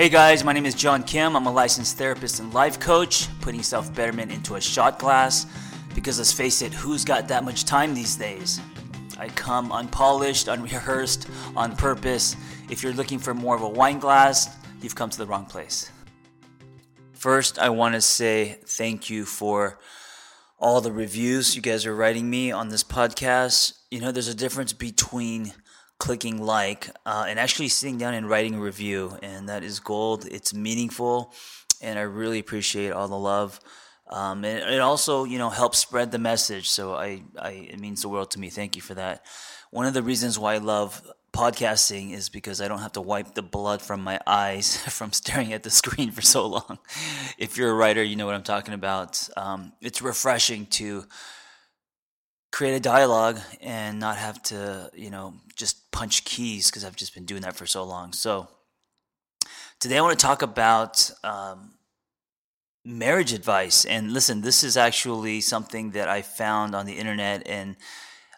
Hey 0.00 0.08
guys, 0.08 0.44
my 0.44 0.54
name 0.54 0.64
is 0.64 0.74
John 0.74 1.02
Kim. 1.02 1.36
I'm 1.36 1.44
a 1.44 1.52
licensed 1.52 1.98
therapist 1.98 2.40
and 2.40 2.54
life 2.54 2.80
coach, 2.80 3.28
putting 3.42 3.62
self 3.62 3.94
betterment 3.94 4.32
into 4.32 4.54
a 4.54 4.60
shot 4.60 4.98
glass. 4.98 5.44
Because 5.94 6.16
let's 6.16 6.32
face 6.32 6.62
it, 6.62 6.72
who's 6.72 7.04
got 7.04 7.28
that 7.28 7.44
much 7.44 7.66
time 7.66 7.92
these 7.92 8.16
days? 8.16 8.62
I 9.18 9.28
come 9.28 9.70
unpolished, 9.70 10.48
unrehearsed, 10.48 11.28
on 11.54 11.76
purpose. 11.76 12.34
If 12.70 12.82
you're 12.82 12.94
looking 12.94 13.18
for 13.18 13.34
more 13.34 13.54
of 13.54 13.60
a 13.60 13.68
wine 13.68 13.98
glass, 13.98 14.56
you've 14.80 14.94
come 14.94 15.10
to 15.10 15.18
the 15.18 15.26
wrong 15.26 15.44
place. 15.44 15.90
First, 17.12 17.58
I 17.58 17.68
want 17.68 17.94
to 17.94 18.00
say 18.00 18.56
thank 18.64 19.10
you 19.10 19.26
for 19.26 19.78
all 20.58 20.80
the 20.80 20.92
reviews 20.92 21.54
you 21.54 21.60
guys 21.60 21.84
are 21.84 21.94
writing 21.94 22.30
me 22.30 22.50
on 22.52 22.70
this 22.70 22.82
podcast. 22.82 23.74
You 23.90 24.00
know, 24.00 24.12
there's 24.12 24.28
a 24.28 24.34
difference 24.34 24.72
between 24.72 25.52
clicking 26.00 26.42
like 26.42 26.90
uh, 27.06 27.26
and 27.28 27.38
actually 27.38 27.68
sitting 27.68 27.98
down 27.98 28.14
and 28.14 28.28
writing 28.28 28.56
a 28.56 28.60
review, 28.60 29.16
and 29.22 29.48
that 29.48 29.62
is 29.62 29.78
gold. 29.78 30.26
It's 30.28 30.52
meaningful, 30.52 31.32
and 31.80 31.96
I 31.96 32.02
really 32.02 32.40
appreciate 32.40 32.90
all 32.90 33.06
the 33.06 33.18
love. 33.18 33.60
Um, 34.08 34.44
and 34.44 34.74
it 34.74 34.80
also, 34.80 35.22
you 35.22 35.38
know, 35.38 35.50
helps 35.50 35.78
spread 35.78 36.10
the 36.10 36.18
message. 36.18 36.68
So 36.68 36.94
I, 36.94 37.22
I, 37.38 37.50
it 37.70 37.78
means 37.78 38.02
the 38.02 38.08
world 38.08 38.32
to 38.32 38.40
me. 38.40 38.50
Thank 38.50 38.74
you 38.74 38.82
for 38.82 38.94
that. 38.94 39.24
One 39.70 39.86
of 39.86 39.94
the 39.94 40.02
reasons 40.02 40.36
why 40.36 40.54
I 40.54 40.58
love 40.58 41.00
podcasting 41.32 42.12
is 42.12 42.28
because 42.28 42.60
I 42.60 42.66
don't 42.66 42.80
have 42.80 42.92
to 42.92 43.00
wipe 43.00 43.34
the 43.34 43.42
blood 43.42 43.80
from 43.80 44.02
my 44.02 44.18
eyes 44.26 44.76
from 44.88 45.12
staring 45.12 45.52
at 45.52 45.62
the 45.62 45.70
screen 45.70 46.10
for 46.10 46.22
so 46.22 46.46
long. 46.46 46.78
If 47.38 47.56
you're 47.56 47.70
a 47.70 47.74
writer, 47.74 48.02
you 48.02 48.16
know 48.16 48.26
what 48.26 48.34
I'm 48.34 48.42
talking 48.42 48.74
about. 48.74 49.28
Um, 49.36 49.72
it's 49.80 50.02
refreshing 50.02 50.66
to 50.66 51.04
create 52.52 52.74
a 52.74 52.80
dialogue 52.80 53.38
and 53.60 53.98
not 53.98 54.16
have 54.16 54.42
to, 54.42 54.90
you 54.94 55.10
know, 55.10 55.34
just 55.56 55.90
punch 55.92 56.24
keys 56.24 56.70
because 56.70 56.84
I've 56.84 56.96
just 56.96 57.14
been 57.14 57.24
doing 57.24 57.42
that 57.42 57.56
for 57.56 57.66
so 57.66 57.84
long. 57.84 58.12
So 58.12 58.48
today 59.78 59.98
I 59.98 60.00
want 60.00 60.18
to 60.18 60.24
talk 60.24 60.42
about 60.42 61.10
um, 61.22 61.72
marriage 62.84 63.32
advice. 63.32 63.84
And 63.84 64.12
listen, 64.12 64.40
this 64.40 64.62
is 64.62 64.76
actually 64.76 65.40
something 65.40 65.90
that 65.92 66.08
I 66.08 66.22
found 66.22 66.74
on 66.74 66.86
the 66.86 66.94
internet, 66.94 67.46
and 67.46 67.76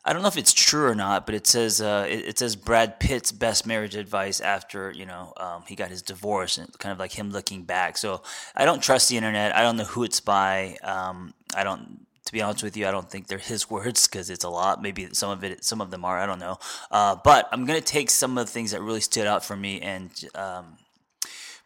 I 0.05 0.13
don't 0.13 0.23
know 0.23 0.29
if 0.29 0.37
it's 0.37 0.53
true 0.53 0.87
or 0.87 0.95
not, 0.95 1.27
but 1.27 1.35
it 1.35 1.47
says 1.47 1.81
uh, 1.81 2.07
it, 2.09 2.29
it, 2.29 2.39
says 2.39 2.57
Brad 2.57 2.99
Pitt's 2.99 3.31
best 3.31 3.67
marriage 3.67 3.95
advice 3.95 4.41
after 4.41 4.91
you 4.91 5.07
know 5.07 5.33
um, 5.37 5.63
he 5.69 5.77
got 5.77 5.91
his 5.91 6.03
divorce, 6.03 6.59
and 6.59 6.77
kind 6.79 6.93
of 6.93 6.99
like 6.99 7.13
him 7.13 7.31
looking 7.31 7.63
back. 7.63 7.97
So 7.97 8.23
I 8.57 8.65
don't 8.65 8.83
trust 8.83 9.09
the 9.09 9.17
internet. 9.17 9.55
I 9.55 9.63
don't 9.63 9.77
know 9.77 9.85
who 9.85 10.03
it's 10.03 10.21
by. 10.21 10.77
Um, 10.83 11.35
I 11.55 11.65
don't. 11.65 12.07
To 12.27 12.33
be 12.33 12.41
honest 12.41 12.63
with 12.63 12.77
you, 12.77 12.87
I 12.87 12.93
don't 12.93 13.11
think 13.11 13.27
they're 13.27 13.39
his 13.39 13.69
words 13.71 14.07
because 14.07 14.31
it's 14.31 14.45
a 14.45 14.49
lot. 14.49 14.81
Maybe 14.81 15.09
some 15.13 15.31
of 15.31 15.43
it, 15.43 15.65
some 15.65 15.81
of 15.81 15.91
them 15.91 16.05
are. 16.05 16.19
I 16.19 16.27
don't 16.27 16.39
know. 16.39 16.59
Uh, 16.91 17.17
but 17.23 17.49
I'm 17.51 17.65
gonna 17.65 17.81
take 17.81 18.11
some 18.11 18.39
of 18.39 18.47
the 18.47 18.53
things 18.53 18.71
that 18.71 18.81
really 18.81 19.01
stood 19.01 19.27
out 19.27 19.45
for 19.45 19.57
me 19.57 19.81
and 19.81 20.11
um, 20.35 20.77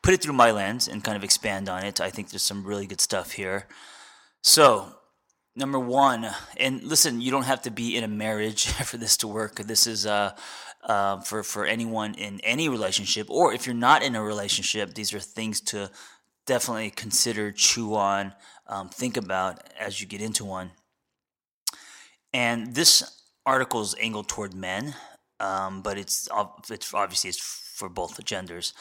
put 0.03 0.15
it 0.15 0.23
through 0.23 0.33
my 0.33 0.53
lens 0.53 0.89
and 0.89 1.05
kind 1.05 1.17
of 1.17 1.25
expand 1.25 1.69
on 1.69 1.85
it. 1.85 2.01
I 2.01 2.11
think 2.11 2.31
there's 2.31 2.43
some 2.43 2.65
really 2.65 2.87
good 2.87 3.01
stuff 3.01 3.33
here. 3.33 3.67
So, 4.43 4.95
number 5.57 5.79
one, 5.79 6.29
and 6.57 6.83
listen, 6.83 7.21
you 7.21 7.31
don't 7.31 7.45
have 7.45 7.63
to 7.63 7.71
be 7.71 7.97
in 7.97 8.05
a 8.05 8.09
marriage 8.09 8.67
for 8.85 8.97
this 8.97 9.17
to 9.19 9.29
work. 9.29 9.57
This 9.57 9.87
is 9.87 10.07
uh, 10.07 10.37
uh, 10.85 11.21
for 11.21 11.43
for 11.43 11.67
anyone 11.67 12.15
in 12.15 12.41
any 12.41 12.69
relationship, 12.69 13.29
or 13.29 13.53
if 13.53 13.67
you're 13.67 13.75
not 13.75 14.03
in 14.03 14.15
a 14.15 14.23
relationship, 14.23 14.95
these 14.95 15.13
are 15.13 15.21
things 15.21 15.61
to 15.61 15.91
definitely 16.47 16.91
consider, 16.91 17.53
chew 17.53 17.95
on, 17.95 18.33
um, 18.67 18.89
think 18.89 19.17
about 19.17 19.63
as 19.79 20.01
you 20.01 20.07
get 20.07 20.23
into 20.23 20.45
one. 20.45 20.71
And 22.33 22.75
this 22.75 23.03
article 23.45 23.81
is 23.83 23.95
angled 24.01 24.29
toward 24.29 24.55
men, 24.55 24.95
um, 25.41 25.83
but 25.83 25.99
it's 25.99 26.29
it's 26.71 26.95
obviously 26.95 27.31
it's 27.31 27.39
for 27.41 27.89
both 27.89 28.23
genders. 28.25 28.75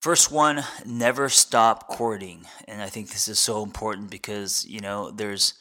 First 0.00 0.32
one, 0.32 0.64
never 0.86 1.28
stop 1.28 1.88
courting. 1.88 2.46
And 2.66 2.80
I 2.80 2.86
think 2.86 3.10
this 3.10 3.28
is 3.28 3.38
so 3.38 3.62
important 3.62 4.10
because, 4.10 4.66
you 4.66 4.80
know, 4.80 5.10
there's 5.10 5.54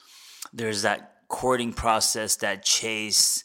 there's 0.54 0.82
that 0.84 1.16
courting 1.28 1.74
process, 1.74 2.38
that 2.38 2.64
chase 2.64 3.44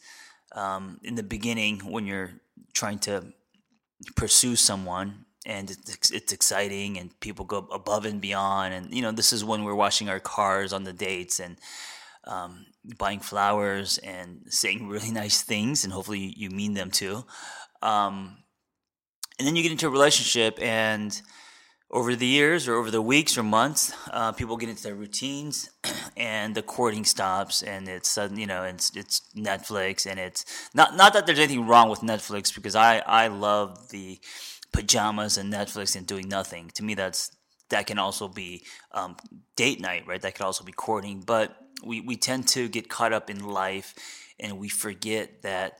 um, 0.55 1.01
in 1.03 1.17
the 1.17 1.23
beginning 1.23 1.81
when 1.81 2.07
you're 2.07 2.31
trying 2.73 2.99
to 3.01 3.33
pursue 4.17 4.57
someone 4.57 5.25
and 5.47 5.71
it's, 5.71 6.11
it's 6.11 6.33
exciting 6.33 6.99
and 6.99 7.19
people 7.21 7.45
go 7.45 7.69
above 7.73 8.05
and 8.05 8.21
beyond. 8.21 8.75
And, 8.75 8.95
you 8.95 9.03
know, 9.03 9.13
this 9.13 9.33
is 9.33 9.45
when 9.45 9.65
we're 9.65 9.75
washing 9.75 10.09
our 10.09 10.21
cars 10.21 10.73
on 10.73 10.85
the 10.85 10.93
dates 10.93 11.41
and 11.41 11.57
um, 12.25 12.67
buying 12.97 13.21
flowers 13.21 13.99
and 13.99 14.43
saying 14.49 14.89
really 14.95 15.11
nice 15.11 15.43
things. 15.43 15.85
And 15.85 15.93
hopefully 15.93 16.35
you 16.37 16.51
mean 16.51 16.75
them 16.75 16.91
too. 16.91 17.25
Um, 17.83 18.39
and 19.39 19.47
then 19.47 19.57
you 19.57 19.63
get 19.63 19.73
into 19.73 19.87
a 19.87 19.91
relationship 19.91 20.59
and 20.63 21.21
over 21.91 22.17
the 22.17 22.27
years 22.27 22.67
or 22.67 22.75
over 22.75 22.91
the 22.91 23.01
weeks 23.01 23.39
or 23.39 23.43
months 23.43 23.93
uh, 24.11 24.33
people 24.33 24.57
get 24.57 24.69
into 24.69 24.83
their 24.83 24.95
routines 24.95 25.71
and 26.17 26.55
the 26.55 26.63
courting 26.63 27.05
stops 27.05 27.63
and 27.63 27.89
it's 27.89 28.09
sudden 28.09 28.37
you 28.37 28.47
know 28.47 28.65
it's 28.65 28.91
it's 28.97 29.23
netflix 29.37 30.05
and 30.05 30.19
it's 30.19 30.45
not 30.75 30.97
not 30.97 31.13
that 31.13 31.25
there's 31.25 31.39
anything 31.39 31.67
wrong 31.67 31.89
with 31.89 32.01
netflix 32.01 32.55
because 32.55 32.75
i 32.75 32.99
i 33.07 33.29
love 33.29 33.91
the 33.91 34.19
pajamas 34.75 35.39
and 35.39 35.53
netflix 35.53 35.97
and 35.97 36.07
doing 36.07 36.29
nothing. 36.29 36.71
To 36.75 36.83
me 36.83 36.95
that's 36.95 37.31
that 37.71 37.87
can 37.87 37.99
also 37.99 38.29
be 38.29 38.65
um, 38.93 39.17
date 39.57 39.81
night 39.81 40.07
right? 40.07 40.21
That 40.21 40.35
could 40.35 40.45
also 40.45 40.65
be 40.65 40.73
courting. 40.73 41.23
But 41.25 41.57
we 41.83 42.01
we 42.01 42.17
tend 42.17 42.49
to 42.49 42.69
get 42.69 42.89
caught 42.89 43.13
up 43.13 43.31
in 43.31 43.45
life 43.45 43.95
and 44.39 44.59
we 44.59 44.69
forget 44.69 45.43
that 45.43 45.79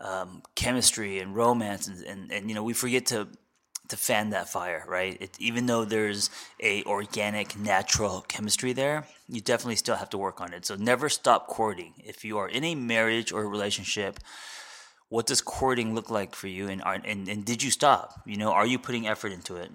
um, 0.00 0.42
chemistry 0.54 1.20
and 1.20 1.34
romance 1.34 1.88
and, 1.88 2.04
and, 2.04 2.30
and, 2.30 2.48
you 2.48 2.54
know 2.54 2.62
we 2.62 2.74
forget 2.74 3.06
to 3.06 3.28
to 3.88 3.96
fan 3.96 4.30
that 4.30 4.48
fire 4.48 4.84
right? 4.86 5.16
It, 5.20 5.36
even 5.38 5.66
though 5.66 5.84
there's 5.84 6.30
a 6.60 6.84
organic 6.84 7.58
natural 7.58 8.24
chemistry 8.28 8.72
there 8.74 9.06
you 9.28 9.40
definitely 9.40 9.76
still 9.76 9.96
have 9.96 10.10
to 10.10 10.18
work 10.18 10.40
on 10.40 10.52
it. 10.52 10.66
So 10.66 10.74
never 10.74 11.08
stop 11.08 11.46
courting. 11.46 11.94
If 11.98 12.24
you 12.24 12.36
are 12.38 12.48
in 12.48 12.62
a 12.64 12.74
marriage 12.74 13.32
or 13.32 13.42
a 13.42 13.46
relationship 13.46 14.20
what 15.08 15.26
does 15.26 15.40
courting 15.40 15.94
look 15.94 16.10
like 16.10 16.34
for 16.34 16.48
you 16.48 16.68
and, 16.68 16.82
and, 16.84 17.28
and 17.28 17.44
did 17.44 17.62
you 17.62 17.70
stop 17.70 18.20
you 18.26 18.36
know 18.36 18.52
are 18.52 18.66
you 18.66 18.78
putting 18.78 19.06
effort 19.06 19.32
into 19.32 19.56
it 19.56 19.70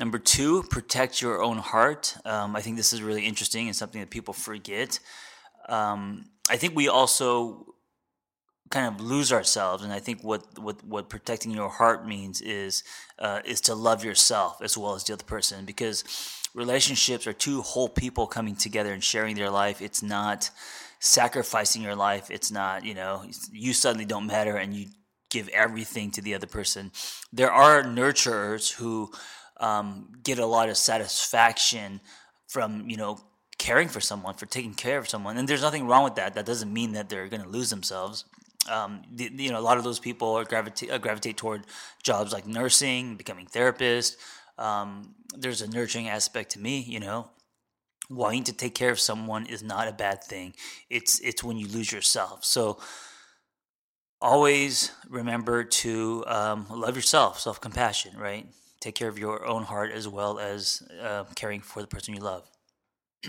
Number 0.00 0.18
two, 0.18 0.62
protect 0.64 1.20
your 1.20 1.42
own 1.42 1.58
heart. 1.58 2.16
Um, 2.24 2.56
I 2.56 2.60
think 2.60 2.76
this 2.76 2.92
is 2.92 3.02
really 3.02 3.24
interesting 3.24 3.66
and 3.68 3.76
something 3.76 4.00
that 4.00 4.10
people 4.10 4.34
forget. 4.34 4.98
Um, 5.68 6.24
I 6.50 6.56
think 6.56 6.74
we 6.74 6.88
also 6.88 7.74
kind 8.70 8.92
of 8.92 9.02
lose 9.02 9.30
ourselves 9.30 9.84
and 9.84 9.92
i 9.92 10.00
think 10.00 10.24
what 10.24 10.58
what 10.58 10.82
what 10.82 11.10
protecting 11.10 11.50
your 11.50 11.68
heart 11.68 12.06
means 12.08 12.40
is 12.40 12.82
uh, 13.18 13.40
is 13.44 13.60
to 13.60 13.74
love 13.74 14.02
yourself 14.02 14.62
as 14.62 14.78
well 14.78 14.94
as 14.94 15.04
the 15.04 15.12
other 15.12 15.24
person 15.24 15.66
because 15.66 16.04
relationships 16.54 17.26
are 17.26 17.34
two 17.34 17.60
whole 17.60 17.90
people 17.90 18.26
coming 18.26 18.56
together 18.56 18.94
and 18.94 19.04
sharing 19.04 19.36
their 19.36 19.50
life 19.50 19.82
it's 19.82 20.02
not 20.02 20.48
sacrificing 21.04 21.82
your 21.82 21.96
life 21.96 22.30
it's 22.30 22.52
not 22.52 22.84
you 22.84 22.94
know 22.94 23.24
you 23.50 23.72
suddenly 23.72 24.04
don't 24.04 24.26
matter 24.26 24.56
and 24.56 24.72
you 24.72 24.86
give 25.30 25.48
everything 25.48 26.12
to 26.12 26.22
the 26.22 26.32
other 26.32 26.46
person 26.46 26.92
there 27.32 27.50
are 27.50 27.82
nurturers 27.82 28.72
who 28.72 29.10
um, 29.58 30.12
get 30.22 30.38
a 30.38 30.46
lot 30.46 30.68
of 30.68 30.76
satisfaction 30.76 32.00
from 32.46 32.88
you 32.88 32.96
know 32.96 33.18
caring 33.58 33.88
for 33.88 34.00
someone 34.00 34.34
for 34.34 34.46
taking 34.46 34.74
care 34.74 34.96
of 34.96 35.08
someone 35.08 35.36
and 35.36 35.48
there's 35.48 35.62
nothing 35.62 35.88
wrong 35.88 36.04
with 36.04 36.14
that 36.14 36.34
that 36.34 36.46
doesn't 36.46 36.72
mean 36.72 36.92
that 36.92 37.08
they're 37.08 37.26
going 37.26 37.42
to 37.42 37.48
lose 37.48 37.70
themselves 37.70 38.24
um, 38.70 39.02
the, 39.10 39.28
you 39.34 39.50
know, 39.50 39.58
a 39.58 39.60
lot 39.60 39.78
of 39.78 39.82
those 39.82 39.98
people 39.98 40.34
are 40.34 40.44
gravitate 40.44 40.88
uh, 40.88 40.98
gravitate 40.98 41.36
toward 41.36 41.66
jobs 42.04 42.32
like 42.32 42.46
nursing, 42.46 43.16
becoming 43.16 43.46
therapist. 43.46 44.16
Um, 44.56 45.16
there's 45.36 45.62
a 45.62 45.68
nurturing 45.68 46.08
aspect 46.08 46.52
to 46.52 46.60
me, 46.60 46.78
you 46.80 47.00
know. 47.00 47.28
Wanting 48.10 48.44
to 48.44 48.52
take 48.52 48.74
care 48.74 48.90
of 48.90 49.00
someone 49.00 49.46
is 49.46 49.62
not 49.62 49.88
a 49.88 49.92
bad 49.92 50.22
thing. 50.22 50.54
It's 50.90 51.20
it's 51.20 51.42
when 51.42 51.56
you 51.56 51.68
lose 51.68 51.90
yourself. 51.92 52.44
So 52.44 52.78
always 54.20 54.92
remember 55.08 55.64
to 55.64 56.24
um, 56.26 56.66
love 56.70 56.96
yourself, 56.96 57.40
self 57.40 57.60
compassion, 57.60 58.16
right? 58.16 58.46
Take 58.80 58.94
care 58.94 59.08
of 59.08 59.18
your 59.18 59.46
own 59.46 59.62
heart 59.62 59.92
as 59.92 60.08
well 60.08 60.38
as 60.38 60.82
uh, 61.00 61.24
caring 61.36 61.60
for 61.60 61.80
the 61.80 61.88
person 61.88 62.14
you 62.14 62.20
love. 62.20 62.48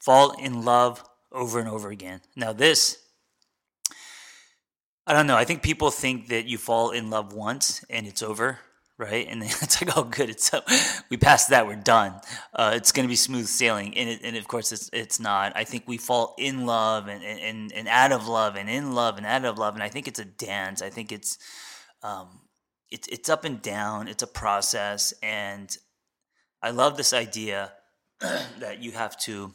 Fall 0.00 0.32
in 0.38 0.64
love 0.64 1.04
over 1.32 1.58
and 1.58 1.68
over 1.68 1.90
again. 1.90 2.20
Now, 2.36 2.52
this 2.52 2.98
I 5.08 5.14
don't 5.14 5.26
know. 5.26 5.36
I 5.36 5.46
think 5.46 5.62
people 5.62 5.90
think 5.90 6.28
that 6.28 6.44
you 6.44 6.58
fall 6.58 6.90
in 6.90 7.08
love 7.08 7.32
once 7.32 7.82
and 7.88 8.06
it's 8.06 8.22
over, 8.22 8.58
right? 8.98 9.26
And 9.28 9.42
it's 9.44 9.80
like, 9.80 9.96
oh, 9.96 10.04
good, 10.04 10.28
it's 10.28 10.52
up. 10.52 10.68
we 11.08 11.16
passed 11.16 11.50
that, 11.50 11.66
we're 11.66 11.76
done. 11.76 12.20
Uh, 12.52 12.72
it's 12.74 12.92
going 12.92 13.04
to 13.06 13.08
be 13.08 13.16
smooth 13.16 13.46
sailing, 13.46 13.96
and, 13.96 14.08
it, 14.08 14.20
and 14.24 14.36
of 14.36 14.48
course, 14.48 14.72
it's 14.72 14.90
it's 14.92 15.20
not. 15.20 15.52
I 15.56 15.64
think 15.64 15.84
we 15.86 15.96
fall 15.96 16.34
in 16.38 16.66
love 16.66 17.08
and, 17.08 17.22
and 17.22 17.72
and 17.72 17.88
out 17.88 18.12
of 18.12 18.26
love 18.28 18.56
and 18.56 18.68
in 18.68 18.94
love 18.94 19.16
and 19.16 19.26
out 19.26 19.44
of 19.44 19.58
love, 19.58 19.74
and 19.74 19.82
I 19.82 19.88
think 19.88 20.08
it's 20.08 20.18
a 20.18 20.24
dance. 20.24 20.82
I 20.82 20.90
think 20.90 21.12
it's 21.12 21.38
um, 22.02 22.28
it's 22.90 23.08
it's 23.08 23.28
up 23.28 23.44
and 23.44 23.62
down. 23.62 24.08
It's 24.08 24.22
a 24.22 24.28
process, 24.28 25.14
and 25.22 25.74
I 26.62 26.70
love 26.70 26.96
this 26.96 27.12
idea 27.12 27.72
that 28.20 28.82
you 28.82 28.92
have 28.92 29.16
to 29.20 29.54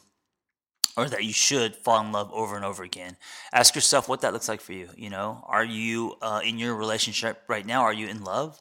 or 0.96 1.08
that 1.08 1.24
you 1.24 1.32
should 1.32 1.74
fall 1.74 2.00
in 2.00 2.12
love 2.12 2.30
over 2.32 2.54
and 2.54 2.64
over 2.64 2.84
again. 2.84 3.16
Ask 3.52 3.74
yourself 3.74 4.08
what 4.08 4.20
that 4.20 4.32
looks 4.32 4.48
like 4.48 4.60
for 4.60 4.72
you. 4.72 4.88
You 4.96 5.10
know, 5.10 5.44
are 5.48 5.64
you 5.64 6.14
uh, 6.22 6.40
in 6.44 6.56
your 6.56 6.76
relationship 6.76 7.42
right 7.48 7.66
now? 7.66 7.82
Are 7.82 7.92
you 7.92 8.06
in 8.06 8.22
love? 8.22 8.60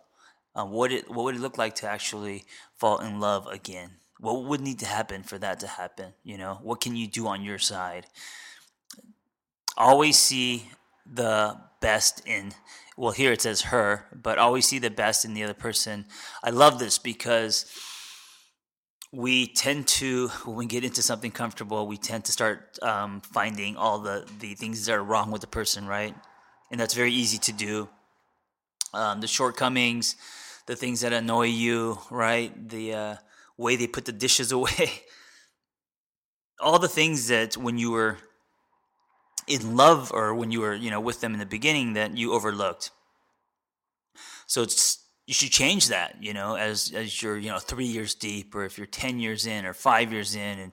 Uh, 0.56 0.66
what 0.66 0.92
it 0.92 1.10
what 1.10 1.24
would 1.24 1.36
it 1.36 1.42
look 1.42 1.58
like 1.58 1.76
to 1.76 1.90
actually 1.90 2.46
fall 2.76 3.00
in 3.00 3.20
love 3.20 3.48
again? 3.48 3.92
What 4.20 4.44
would 4.46 4.62
need 4.62 4.80
to 4.80 4.86
happen 4.86 5.24
for 5.24 5.38
that 5.40 5.60
to 5.62 5.68
happen? 5.68 6.14
You 6.24 6.38
know, 6.38 6.60
what 6.62 6.80
can 6.80 6.96
you 6.96 7.08
do 7.08 7.28
on 7.28 7.44
your 7.44 7.60
side? 7.60 8.06
Always 9.76 10.18
see 10.18 10.70
the 11.12 11.58
best 11.82 12.22
in 12.26 12.54
well 12.96 13.12
here 13.12 13.34
it 13.34 13.42
says 13.42 13.64
her 13.64 14.06
but 14.14 14.38
always 14.38 14.66
see 14.66 14.80
the 14.80 14.90
best 14.90 15.26
in 15.26 15.34
the 15.34 15.44
other 15.44 15.54
person 15.54 16.06
i 16.44 16.50
love 16.50 16.80
this 16.80 16.98
because 16.98 17.66
we 19.12 19.46
tend 19.46 19.86
to 19.86 20.30
when 20.46 20.56
we 20.56 20.66
get 20.66 20.86
into 20.86 21.02
something 21.02 21.30
comfortable 21.30 21.86
we 21.86 21.98
tend 21.98 22.24
to 22.24 22.32
start 22.32 22.80
um, 22.82 23.20
finding 23.20 23.76
all 23.76 24.00
the 24.00 24.26
the 24.40 24.54
things 24.56 24.86
that 24.86 24.94
are 24.94 25.04
wrong 25.04 25.30
with 25.30 25.42
the 25.42 25.48
person 25.48 25.86
right 25.86 26.16
and 26.72 26.80
that's 26.80 26.94
very 26.94 27.12
easy 27.12 27.38
to 27.38 27.52
do 27.52 27.90
um, 28.94 29.20
the 29.20 29.28
shortcomings 29.28 30.16
the 30.66 30.76
things 30.76 31.02
that 31.02 31.14
annoy 31.14 31.48
you 31.48 32.00
right? 32.10 32.70
The 32.70 32.94
uh, 32.94 33.16
way 33.58 33.76
they 33.76 33.88
put 33.88 34.06
the 34.06 34.12
dishes 34.12 34.52
away. 34.60 35.04
All 36.60 36.80
the 36.80 36.88
things 36.88 37.28
that 37.28 37.58
when 37.58 37.78
you 37.78 37.92
were 37.92 38.18
in 39.48 39.76
love 39.76 40.12
or 40.14 40.34
when 40.34 40.52
you 40.52 40.62
were 40.62 40.74
you 40.74 40.90
know 40.90 41.02
with 41.02 41.20
them 41.22 41.34
in 41.34 41.40
the 41.40 41.46
beginning 41.46 41.94
that 41.94 42.18
you 42.18 42.34
overlooked. 42.34 42.92
So 44.48 44.62
it's 44.62 45.04
you 45.26 45.34
should 45.34 45.52
change 45.52 45.88
that 45.88 46.18
you 46.22 46.34
know 46.34 46.56
as 46.56 46.92
as 46.96 47.22
you're 47.22 47.38
you 47.38 47.50
know 47.50 47.60
three 47.60 47.86
years 47.86 48.16
deep 48.16 48.56
or 48.56 48.64
if 48.64 48.78
you're 48.78 48.88
10 48.88 49.20
years 49.20 49.46
in 49.46 49.66
or 49.66 49.74
five 49.74 50.12
years 50.12 50.36
in 50.36 50.60
and 50.60 50.72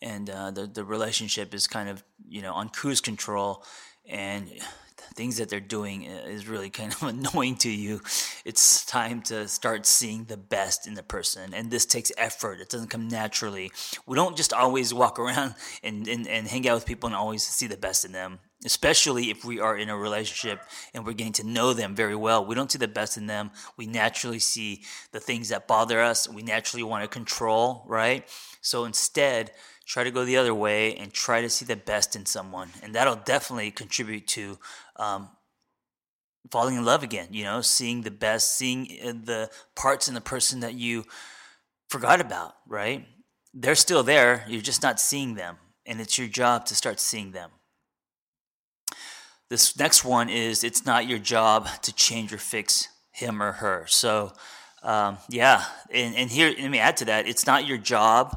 and 0.00 0.30
uh, 0.30 0.50
the, 0.50 0.66
the 0.66 0.84
relationship 0.84 1.54
is 1.54 1.66
kind 1.66 1.88
of 1.88 2.02
you 2.28 2.42
know 2.42 2.52
on 2.52 2.68
cruise 2.68 3.00
control 3.00 3.64
and 4.08 4.50
things 5.14 5.36
that 5.36 5.48
they're 5.48 5.60
doing 5.60 6.06
uh, 6.06 6.26
is 6.28 6.48
really 6.48 6.70
kind 6.70 6.92
of 6.92 7.02
annoying 7.34 7.56
to 7.56 7.70
you, 7.70 8.00
it's 8.44 8.84
time 8.84 9.22
to 9.22 9.48
start 9.48 9.86
seeing 9.86 10.24
the 10.24 10.36
best 10.36 10.86
in 10.86 10.94
the 10.94 11.02
person. 11.02 11.54
And 11.54 11.70
this 11.70 11.86
takes 11.86 12.12
effort. 12.16 12.60
It 12.60 12.68
doesn't 12.68 12.88
come 12.88 13.08
naturally. 13.08 13.70
We 14.06 14.16
don't 14.16 14.36
just 14.36 14.52
always 14.52 14.92
walk 14.92 15.18
around 15.18 15.54
and, 15.82 16.06
and, 16.08 16.26
and 16.26 16.46
hang 16.46 16.68
out 16.68 16.74
with 16.74 16.86
people 16.86 17.08
and 17.08 17.16
always 17.16 17.42
see 17.42 17.66
the 17.66 17.76
best 17.76 18.04
in 18.04 18.12
them. 18.12 18.38
Especially 18.64 19.30
if 19.30 19.44
we 19.44 19.58
are 19.58 19.76
in 19.76 19.88
a 19.88 19.96
relationship 19.96 20.62
and 20.94 21.04
we're 21.04 21.14
getting 21.14 21.32
to 21.32 21.46
know 21.46 21.72
them 21.72 21.96
very 21.96 22.14
well. 22.14 22.46
We 22.46 22.54
don't 22.54 22.70
see 22.70 22.78
the 22.78 22.86
best 22.86 23.16
in 23.16 23.26
them. 23.26 23.50
We 23.76 23.86
naturally 23.86 24.38
see 24.38 24.82
the 25.10 25.18
things 25.18 25.48
that 25.48 25.66
bother 25.66 26.00
us. 26.00 26.28
We 26.28 26.42
naturally 26.42 26.84
want 26.84 27.02
to 27.02 27.08
control, 27.08 27.84
right? 27.88 28.28
So 28.60 28.84
instead, 28.84 29.50
try 29.86 30.04
to 30.04 30.10
go 30.10 30.24
the 30.24 30.36
other 30.36 30.54
way 30.54 30.94
and 30.96 31.12
try 31.12 31.40
to 31.40 31.48
see 31.48 31.64
the 31.64 31.76
best 31.76 32.16
in 32.16 32.26
someone. 32.26 32.70
And 32.82 32.94
that'll 32.94 33.16
definitely 33.16 33.70
contribute 33.70 34.26
to 34.28 34.58
um, 34.96 35.28
falling 36.50 36.76
in 36.76 36.84
love 36.84 37.02
again 37.02 37.28
you 37.30 37.44
know 37.44 37.60
seeing 37.60 38.02
the 38.02 38.10
best 38.10 38.56
seeing 38.56 38.88
uh, 39.04 39.12
the 39.12 39.50
parts 39.76 40.08
in 40.08 40.14
the 40.14 40.20
person 40.20 40.60
that 40.60 40.74
you 40.74 41.04
forgot 41.88 42.20
about 42.20 42.54
right? 42.66 43.06
They're 43.54 43.74
still 43.74 44.02
there 44.02 44.44
you're 44.48 44.62
just 44.62 44.82
not 44.82 44.98
seeing 44.98 45.34
them. 45.34 45.56
And 45.84 46.00
it's 46.00 46.16
your 46.16 46.28
job 46.28 46.66
to 46.66 46.76
start 46.76 47.00
seeing 47.00 47.32
them. 47.32 47.50
This 49.50 49.76
next 49.76 50.04
one 50.04 50.28
is 50.28 50.62
it's 50.62 50.86
not 50.86 51.08
your 51.08 51.18
job 51.18 51.68
to 51.82 51.92
change 51.92 52.32
or 52.32 52.38
fix 52.38 52.88
him 53.10 53.42
or 53.42 53.52
her. 53.52 53.84
So 53.88 54.32
um, 54.82 55.18
yeah 55.28 55.64
and, 55.92 56.14
and 56.16 56.30
here 56.30 56.52
let 56.58 56.70
me 56.70 56.78
add 56.78 56.96
to 56.98 57.04
that 57.06 57.28
it's 57.28 57.46
not 57.46 57.66
your 57.66 57.78
job 57.78 58.36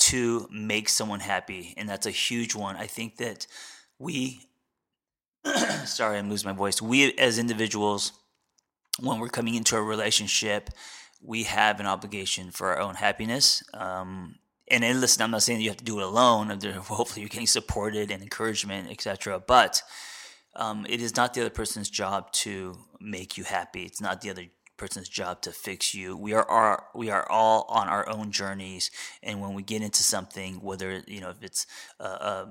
to 0.00 0.48
make 0.50 0.88
someone 0.88 1.20
happy. 1.20 1.74
And 1.76 1.88
that's 1.88 2.06
a 2.06 2.10
huge 2.10 2.54
one. 2.54 2.76
I 2.76 2.86
think 2.86 3.18
that 3.18 3.46
we, 3.98 4.48
sorry, 5.84 6.18
I'm 6.18 6.30
losing 6.30 6.48
my 6.48 6.56
voice. 6.56 6.80
We 6.80 7.12
as 7.18 7.38
individuals, 7.38 8.12
when 8.98 9.20
we're 9.20 9.28
coming 9.28 9.54
into 9.54 9.76
a 9.76 9.82
relationship, 9.82 10.70
we 11.22 11.42
have 11.44 11.80
an 11.80 11.86
obligation 11.86 12.50
for 12.50 12.68
our 12.68 12.80
own 12.80 12.94
happiness. 12.94 13.62
Um, 13.74 14.36
and 14.68 14.82
then, 14.82 15.00
listen, 15.00 15.22
I'm 15.22 15.32
not 15.32 15.42
saying 15.42 15.60
you 15.60 15.68
have 15.68 15.76
to 15.76 15.84
do 15.84 15.98
it 15.98 16.04
alone. 16.04 16.48
Hopefully, 16.64 17.20
you're 17.20 17.28
getting 17.28 17.46
supported 17.46 18.10
and 18.10 18.22
encouragement, 18.22 18.90
etc. 18.90 19.38
But 19.38 19.82
um, 20.56 20.86
it 20.88 21.02
is 21.02 21.16
not 21.16 21.34
the 21.34 21.42
other 21.42 21.50
person's 21.50 21.90
job 21.90 22.32
to 22.32 22.78
make 23.00 23.36
you 23.36 23.44
happy. 23.44 23.82
It's 23.82 24.00
not 24.00 24.22
the 24.22 24.30
other 24.30 24.46
person's 24.80 25.10
job 25.10 25.42
to 25.42 25.52
fix 25.52 25.94
you. 25.94 26.16
We 26.16 26.32
are, 26.32 26.48
are 26.48 26.86
we 26.94 27.10
are 27.10 27.30
all 27.30 27.66
on 27.68 27.86
our 27.86 28.08
own 28.08 28.32
journeys, 28.32 28.90
and 29.22 29.40
when 29.40 29.52
we 29.52 29.62
get 29.62 29.82
into 29.82 30.02
something, 30.02 30.54
whether 30.62 31.02
you 31.06 31.20
know 31.20 31.30
if 31.30 31.42
it's 31.42 31.66
a, 32.00 32.04
a, 32.04 32.48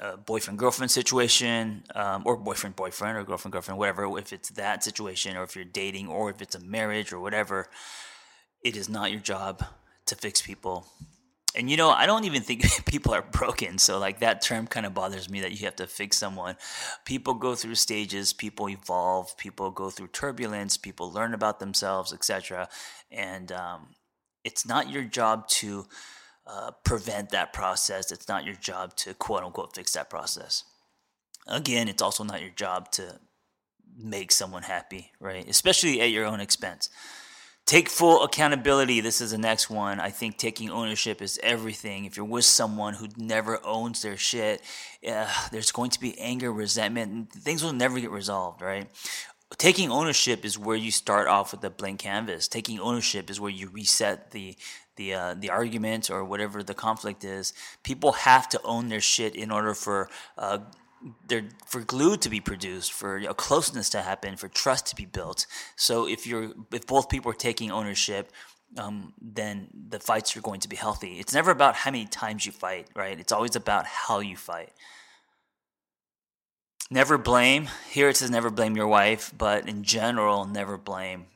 a 0.00 0.16
boyfriend 0.16 0.58
girlfriend 0.58 0.90
situation, 0.90 1.84
um, 1.94 2.22
or 2.24 2.36
boyfriend 2.38 2.76
boyfriend 2.76 3.18
or 3.18 3.24
girlfriend 3.24 3.52
girlfriend, 3.52 3.78
whatever, 3.78 4.18
if 4.18 4.32
it's 4.32 4.48
that 4.50 4.82
situation, 4.82 5.36
or 5.36 5.42
if 5.42 5.54
you're 5.54 5.66
dating, 5.66 6.08
or 6.08 6.30
if 6.30 6.40
it's 6.40 6.54
a 6.54 6.60
marriage 6.60 7.12
or 7.12 7.20
whatever, 7.20 7.68
it 8.64 8.74
is 8.74 8.88
not 8.88 9.12
your 9.12 9.20
job 9.20 9.62
to 10.06 10.14
fix 10.16 10.40
people 10.40 10.86
and 11.56 11.70
you 11.70 11.76
know, 11.76 11.90
I 11.90 12.06
don't 12.06 12.24
even 12.24 12.42
think 12.42 12.64
people 12.86 13.14
are 13.14 13.22
broken. 13.22 13.78
So 13.78 13.98
like 13.98 14.20
that 14.20 14.42
term 14.42 14.66
kind 14.66 14.86
of 14.86 14.94
bothers 14.94 15.30
me 15.30 15.40
that 15.40 15.52
you 15.52 15.64
have 15.64 15.76
to 15.76 15.86
fix 15.86 16.18
someone. 16.18 16.56
People 17.04 17.34
go 17.34 17.54
through 17.54 17.76
stages, 17.76 18.32
people 18.32 18.68
evolve, 18.68 19.36
people 19.36 19.70
go 19.70 19.90
through 19.90 20.08
turbulence, 20.08 20.76
people 20.76 21.10
learn 21.12 21.34
about 21.34 21.58
themselves, 21.60 22.12
etc. 22.12 22.68
And 23.10 23.50
um, 23.52 23.88
it's 24.44 24.66
not 24.66 24.90
your 24.90 25.04
job 25.04 25.48
to 25.48 25.86
uh, 26.46 26.70
prevent 26.84 27.30
that 27.30 27.52
process. 27.52 28.12
It's 28.12 28.28
not 28.28 28.44
your 28.44 28.54
job 28.54 28.94
to 28.96 29.14
quote 29.14 29.42
unquote 29.42 29.74
fix 29.74 29.92
that 29.94 30.10
process. 30.10 30.64
Again, 31.46 31.88
it's 31.88 32.02
also 32.02 32.24
not 32.24 32.40
your 32.40 32.50
job 32.50 32.90
to 32.92 33.20
make 33.96 34.30
someone 34.30 34.62
happy, 34.62 35.12
right? 35.20 35.48
Especially 35.48 36.00
at 36.00 36.10
your 36.10 36.26
own 36.26 36.40
expense. 36.40 36.90
Take 37.66 37.88
full 37.88 38.22
accountability. 38.22 39.00
This 39.00 39.20
is 39.20 39.32
the 39.32 39.38
next 39.38 39.68
one. 39.68 39.98
I 39.98 40.10
think 40.10 40.38
taking 40.38 40.70
ownership 40.70 41.20
is 41.20 41.36
everything. 41.42 42.04
If 42.04 42.16
you're 42.16 42.24
with 42.24 42.44
someone 42.44 42.94
who 42.94 43.08
never 43.16 43.58
owns 43.66 44.02
their 44.02 44.16
shit, 44.16 44.62
uh, 45.06 45.26
there's 45.50 45.72
going 45.72 45.90
to 45.90 46.00
be 46.00 46.16
anger, 46.20 46.52
resentment, 46.52 47.12
and 47.12 47.28
things 47.28 47.64
will 47.64 47.72
never 47.72 47.98
get 47.98 48.12
resolved, 48.12 48.62
right? 48.62 48.88
Taking 49.58 49.90
ownership 49.90 50.44
is 50.44 50.56
where 50.56 50.76
you 50.76 50.92
start 50.92 51.26
off 51.26 51.50
with 51.50 51.64
a 51.64 51.70
blank 51.70 51.98
canvas. 51.98 52.46
Taking 52.46 52.78
ownership 52.78 53.30
is 53.30 53.40
where 53.40 53.50
you 53.50 53.68
reset 53.68 54.30
the 54.30 54.56
the 54.94 55.14
uh, 55.14 55.34
the 55.34 55.50
argument 55.50 56.08
or 56.08 56.24
whatever 56.24 56.62
the 56.62 56.74
conflict 56.74 57.24
is. 57.24 57.52
People 57.82 58.12
have 58.12 58.48
to 58.50 58.60
own 58.62 58.90
their 58.90 59.00
shit 59.00 59.34
in 59.34 59.50
order 59.50 59.74
for 59.74 60.08
uh, 60.38 60.58
they're 61.28 61.48
for 61.66 61.80
glue 61.80 62.16
to 62.16 62.28
be 62.28 62.40
produced, 62.40 62.92
for 62.92 63.18
a 63.18 63.34
closeness 63.34 63.90
to 63.90 64.02
happen, 64.02 64.36
for 64.36 64.48
trust 64.48 64.86
to 64.86 64.96
be 64.96 65.04
built. 65.04 65.46
So 65.76 66.08
if 66.08 66.26
you're 66.26 66.52
if 66.72 66.86
both 66.86 67.08
people 67.08 67.30
are 67.30 67.34
taking 67.34 67.70
ownership, 67.70 68.32
um, 68.76 69.12
then 69.20 69.68
the 69.88 70.00
fights 70.00 70.36
are 70.36 70.40
going 70.40 70.60
to 70.60 70.68
be 70.68 70.76
healthy. 70.76 71.18
It's 71.18 71.34
never 71.34 71.50
about 71.50 71.74
how 71.76 71.90
many 71.90 72.06
times 72.06 72.46
you 72.46 72.52
fight, 72.52 72.88
right? 72.94 73.18
It's 73.18 73.32
always 73.32 73.56
about 73.56 73.86
how 73.86 74.20
you 74.20 74.36
fight. 74.36 74.72
Never 76.90 77.18
blame. 77.18 77.68
Here 77.90 78.08
it 78.08 78.16
says 78.16 78.30
never 78.30 78.50
blame 78.50 78.76
your 78.76 78.86
wife, 78.86 79.32
but 79.36 79.68
in 79.68 79.82
general, 79.82 80.44
never 80.44 80.76
blame. 80.76 81.26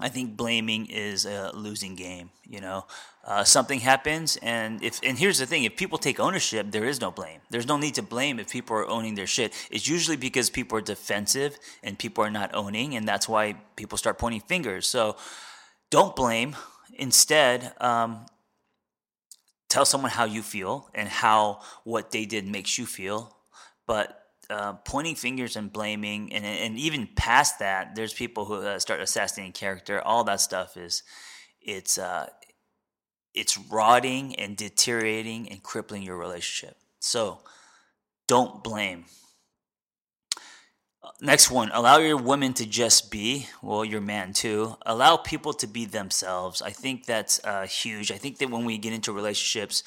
I 0.00 0.08
think 0.08 0.36
blaming 0.36 0.86
is 0.86 1.26
a 1.26 1.50
losing 1.54 1.96
game. 1.96 2.30
You 2.46 2.60
know, 2.60 2.86
uh, 3.24 3.42
something 3.42 3.80
happens, 3.80 4.38
and 4.42 4.82
if 4.82 5.00
and 5.02 5.18
here's 5.18 5.38
the 5.38 5.46
thing: 5.46 5.64
if 5.64 5.76
people 5.76 5.98
take 5.98 6.20
ownership, 6.20 6.70
there 6.70 6.84
is 6.84 7.00
no 7.00 7.10
blame. 7.10 7.40
There's 7.50 7.66
no 7.66 7.76
need 7.76 7.94
to 7.94 8.02
blame 8.02 8.38
if 8.38 8.50
people 8.50 8.76
are 8.76 8.88
owning 8.88 9.16
their 9.16 9.26
shit. 9.26 9.52
It's 9.70 9.88
usually 9.88 10.16
because 10.16 10.50
people 10.50 10.78
are 10.78 10.82
defensive 10.82 11.58
and 11.82 11.98
people 11.98 12.22
are 12.22 12.30
not 12.30 12.54
owning, 12.54 12.94
and 12.94 13.08
that's 13.08 13.28
why 13.28 13.56
people 13.74 13.98
start 13.98 14.18
pointing 14.18 14.40
fingers. 14.42 14.86
So, 14.86 15.16
don't 15.90 16.14
blame. 16.14 16.54
Instead, 16.94 17.74
um, 17.80 18.26
tell 19.68 19.84
someone 19.84 20.10
how 20.10 20.24
you 20.24 20.42
feel 20.42 20.88
and 20.94 21.08
how 21.08 21.60
what 21.84 22.12
they 22.12 22.24
did 22.24 22.46
makes 22.46 22.78
you 22.78 22.86
feel, 22.86 23.36
but 23.86 24.17
uh, 24.50 24.74
pointing 24.84 25.14
fingers 25.14 25.56
and 25.56 25.72
blaming, 25.72 26.32
and 26.32 26.44
and 26.44 26.78
even 26.78 27.08
past 27.16 27.58
that, 27.58 27.94
there's 27.94 28.14
people 28.14 28.44
who 28.44 28.54
uh, 28.54 28.78
start 28.78 29.00
assassinating 29.00 29.52
character. 29.52 30.00
All 30.00 30.24
that 30.24 30.40
stuff 30.40 30.76
is 30.76 31.02
it's 31.60 31.98
uh, 31.98 32.28
it's 33.34 33.58
rotting 33.58 34.34
and 34.36 34.56
deteriorating 34.56 35.48
and 35.50 35.62
crippling 35.62 36.02
your 36.02 36.16
relationship. 36.16 36.76
So 37.00 37.40
don't 38.26 38.62
blame. 38.64 39.04
Next 41.20 41.50
one, 41.50 41.70
allow 41.72 41.98
your 41.98 42.16
women 42.16 42.52
to 42.54 42.66
just 42.66 43.10
be, 43.10 43.46
well, 43.62 43.84
your 43.84 44.00
man 44.00 44.32
too. 44.32 44.76
Allow 44.84 45.16
people 45.16 45.52
to 45.54 45.66
be 45.66 45.84
themselves. 45.84 46.60
I 46.60 46.70
think 46.70 47.06
that's 47.06 47.40
uh, 47.44 47.66
huge. 47.66 48.12
I 48.12 48.16
think 48.16 48.38
that 48.38 48.50
when 48.50 48.64
we 48.64 48.78
get 48.78 48.92
into 48.92 49.12
relationships, 49.12 49.82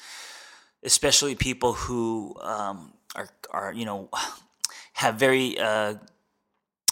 especially 0.82 1.34
people 1.34 1.74
who 1.74 2.36
um, 2.40 2.92
are, 3.14 3.28
are, 3.50 3.72
you 3.72 3.84
know, 3.84 4.08
have 4.92 5.16
very 5.16 5.58
uh, 5.58 5.94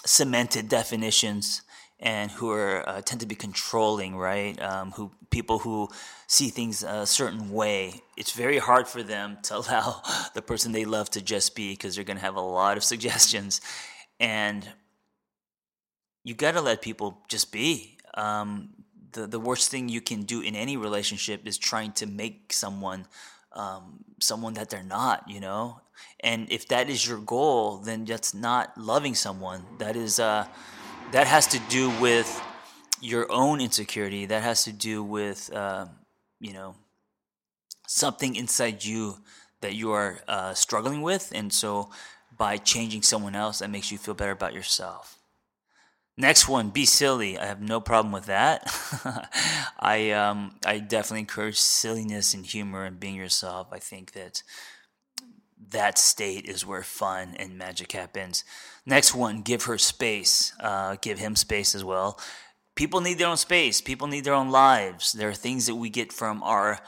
cemented 0.05 0.69
definitions 0.69 1.63
and 1.99 2.31
who 2.31 2.51
are 2.51 2.89
uh, 2.89 3.03
tend 3.03 3.21
to 3.21 3.27
be 3.27 3.35
controlling, 3.35 4.17
right? 4.17 4.61
Um, 4.61 4.93
who 4.93 5.13
people 5.31 5.59
who 5.59 5.89
see 6.27 6.49
things 6.49 6.83
a 6.83 7.07
certain 7.07 7.51
way. 7.51 8.03
It's 8.17 8.33
very 8.33 8.59
hard 8.59 8.89
for 8.89 9.03
them 9.03 9.39
to 9.45 9.57
allow 9.59 10.03
the 10.35 10.43
person 10.43 10.73
they 10.73 10.85
love 10.85 11.11
to 11.11 11.21
just 11.21 11.55
be 11.55 11.73
because 11.73 11.95
they're 11.95 12.05
going 12.05 12.17
to 12.17 12.25
have 12.25 12.37
a 12.37 12.41
lot 12.41 12.77
of 12.77 12.85
suggestions, 12.93 13.61
and 14.19 14.67
you 16.25 16.35
got 16.35 16.53
to 16.53 16.61
let 16.61 16.83
people 16.83 17.19
just 17.29 17.53
be. 17.53 17.99
Um, 18.15 18.71
the 19.13 19.27
the 19.27 19.41
worst 19.41 19.71
thing 19.71 19.89
you 19.89 20.01
can 20.01 20.23
do 20.23 20.41
in 20.41 20.55
any 20.55 20.77
relationship 20.77 21.47
is 21.47 21.59
trying 21.59 21.93
to 21.93 22.07
make 22.07 22.53
someone 22.53 23.07
um, 23.53 24.05
someone 24.21 24.55
that 24.55 24.71
they're 24.71 24.83
not. 24.83 25.25
You 25.29 25.41
know, 25.41 25.81
and 26.21 26.51
if 26.51 26.69
that 26.69 26.89
is 26.89 27.07
your 27.07 27.19
goal, 27.19 27.79
then 27.79 28.05
that's 28.05 28.35
not 28.35 28.77
loving 28.77 29.15
someone. 29.15 29.65
That 29.79 29.97
is 29.97 30.19
uh, 30.19 30.47
that 31.13 31.27
has 31.27 31.47
to 31.49 31.59
do 31.69 31.91
with 32.01 32.29
your 33.01 33.31
own 33.31 33.61
insecurity. 33.61 34.27
That 34.27 34.43
has 34.43 34.65
to 34.65 34.73
do 34.73 35.03
with 35.03 35.53
uh, 35.53 35.87
you 36.41 36.53
know 36.53 36.75
something 37.87 38.37
inside 38.37 38.85
you 38.85 39.17
that 39.61 39.75
you 39.75 39.93
are 39.93 40.21
uh, 40.27 40.55
struggling 40.55 41.03
with, 41.03 41.33
and 41.35 41.53
so 41.53 41.91
by 42.37 42.57
changing 42.57 43.03
someone 43.03 43.35
else, 43.35 43.59
that 43.59 43.69
makes 43.69 43.93
you 43.93 43.99
feel 43.99 44.15
better 44.15 44.33
about 44.33 44.55
yourself. 44.55 45.20
Next 46.21 46.47
one, 46.51 46.69
be 46.69 46.85
silly. 46.85 47.39
I 47.39 47.47
have 47.47 47.63
no 47.63 47.81
problem 47.81 48.13
with 48.13 48.27
that. 48.27 48.71
I 49.81 50.11
um, 50.11 50.57
I 50.67 50.79
definitely 50.79 51.21
encourage 51.21 51.57
silliness 51.57 52.35
and 52.35 52.45
humor 52.45 52.85
and 52.85 53.01
being 53.01 53.15
yourself. 53.15 53.69
I 53.73 53.79
think 53.79 54.13
that 54.13 54.43
that 55.71 55.97
state 55.97 56.45
is 56.45 56.67
where 56.67 56.83
fun 56.83 57.37
and 57.39 57.57
magic 57.57 57.93
happens. 57.93 58.45
Next 58.85 59.15
one, 59.15 59.41
give 59.41 59.63
her 59.63 59.79
space. 59.79 60.53
Uh, 60.61 60.97
give 61.01 61.19
him 61.19 61.37
space 61.37 61.75
as 61.75 61.85
well. 61.85 62.21
People 62.75 63.01
need 63.01 63.17
their 63.17 63.29
own 63.29 63.39
space. 63.39 63.81
People 63.81 64.07
need 64.07 64.25
their 64.25 64.35
own 64.35 64.51
lives. 64.51 65.13
There 65.13 65.31
are 65.31 65.35
things 65.35 65.67
that 65.69 65.77
we 65.77 65.89
get 65.89 66.13
from 66.13 66.43
our 66.43 66.81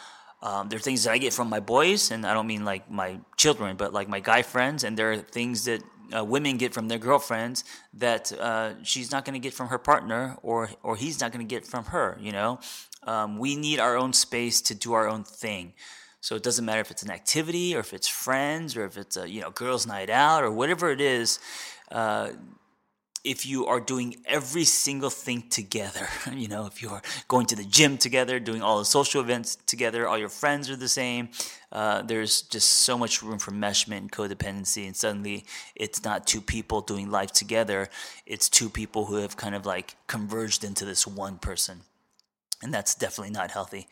um, 0.43 0.69
there 0.69 0.77
are 0.77 0.83
things 0.83 1.05
that 1.05 1.13
I 1.13 1.19
get 1.19 1.33
from 1.33 1.49
my 1.49 1.61
boys, 1.61 2.11
and 2.11 2.27
I 2.27 2.35
don't 2.35 2.49
mean 2.49 2.65
like 2.65 2.91
my 2.91 3.21
children, 3.37 3.77
but 3.77 3.93
like 3.95 4.09
my 4.09 4.21
guy 4.21 4.43
friends. 4.43 4.83
And 4.85 4.99
there 4.99 5.13
are 5.13 5.17
things 5.17 5.65
that 5.67 5.83
uh, 6.17 6.25
women 6.25 6.57
get 6.57 6.75
from 6.75 6.89
their 6.89 6.99
girlfriends 6.99 7.65
that 7.95 8.33
uh, 8.33 8.83
she's 8.83 9.11
not 9.11 9.25
going 9.25 9.35
to 9.35 9.41
get 9.41 9.55
from 9.55 9.69
her 9.69 9.79
partner, 9.79 10.37
or 10.43 10.71
or 10.83 10.97
he's 10.97 11.21
not 11.21 11.33
going 11.33 11.47
to 11.47 11.55
get 11.55 11.67
from 11.67 11.87
her. 11.87 12.19
You 12.21 12.33
know, 12.33 12.61
um, 13.05 13.39
we 13.39 13.57
need 13.57 13.81
our 13.81 13.97
own 13.97 14.13
space 14.13 14.61
to 14.63 14.75
do 14.75 14.93
our 14.93 15.09
own 15.09 15.25
thing. 15.25 15.73
So 16.21 16.37
it 16.37 16.45
doesn't 16.45 16.65
matter 16.65 16.81
if 16.81 16.91
it's 16.91 17.03
an 17.03 17.11
activity, 17.11 17.75
or 17.75 17.81
if 17.81 17.93
it's 17.93 18.07
friends, 18.07 18.77
or 18.77 18.85
if 18.85 18.97
it's 18.97 19.17
a 19.17 19.29
you 19.29 19.41
know 19.41 19.51
girls' 19.51 19.87
night 19.87 20.11
out, 20.11 20.45
or 20.45 20.51
whatever 20.51 20.91
it 20.91 21.01
is. 21.01 21.39
Uh, 21.91 22.31
if 23.25 23.47
you 23.47 23.67
are 23.67 23.81
doing 23.81 24.17
every 24.27 24.65
single 24.65 25.11
thing 25.11 25.45
together, 25.49 26.09
you 26.33 26.49
know, 26.49 26.67
if 26.67 26.83
you 26.83 26.89
are 26.91 27.03
going 27.29 27.47
to 27.47 27.57
the 27.57 27.65
gym 27.65 27.97
together, 27.97 28.41
doing 28.41 28.63
all 28.63 28.79
the 28.79 28.85
social 28.85 29.21
events 29.21 29.57
together, 29.67 30.09
all 30.09 30.19
your 30.19 30.29
friends 30.29 30.69
are 30.69 30.77
the 30.77 30.89
same, 30.89 31.29
uh, 31.71 32.03
there's 32.03 32.43
just 32.43 32.69
so 32.69 32.99
much 32.99 33.23
room 33.23 33.39
for 33.39 33.53
enmeshment 33.53 33.99
and 33.99 34.13
codependency. 34.13 34.87
And 34.87 34.97
suddenly 34.97 35.45
it's 35.77 36.03
not 36.05 36.27
two 36.27 36.41
people 36.41 36.81
doing 36.81 37.11
life 37.11 37.33
together, 37.33 37.89
it's 38.27 38.49
two 38.49 38.69
people 38.69 39.07
who 39.07 39.17
have 39.17 39.37
kind 39.37 39.55
of 39.55 39.65
like 39.67 39.97
converged 40.09 40.65
into 40.65 40.85
this 40.85 41.07
one 41.07 41.39
person. 41.39 41.83
And 42.63 42.75
that's 42.75 42.95
definitely 42.95 43.33
not 43.33 43.51
healthy. 43.51 43.89